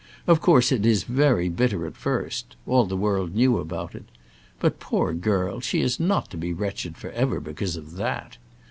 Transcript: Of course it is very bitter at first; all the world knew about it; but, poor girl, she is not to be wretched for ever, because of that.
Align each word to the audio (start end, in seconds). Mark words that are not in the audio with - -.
Of 0.25 0.41
course 0.41 0.71
it 0.71 0.83
is 0.83 1.03
very 1.03 1.47
bitter 1.47 1.85
at 1.85 1.95
first; 1.95 2.55
all 2.65 2.85
the 2.85 2.97
world 2.97 3.35
knew 3.35 3.59
about 3.59 3.93
it; 3.93 4.05
but, 4.59 4.79
poor 4.79 5.13
girl, 5.13 5.59
she 5.59 5.81
is 5.81 5.99
not 5.99 6.31
to 6.31 6.37
be 6.37 6.53
wretched 6.53 6.97
for 6.97 7.11
ever, 7.11 7.39
because 7.39 7.75
of 7.75 7.93
that. 7.97 8.37